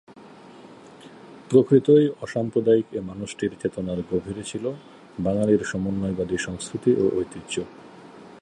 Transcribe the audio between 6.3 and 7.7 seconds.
সংস্কৃতি ও ঐতিহ্য।